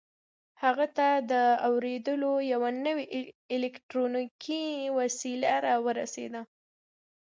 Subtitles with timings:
[0.63, 1.33] هغه ته د
[1.67, 3.05] اورېدلو یوه نوې
[3.55, 4.65] الکټرونیکي
[4.97, 6.41] وسیله را ورسېده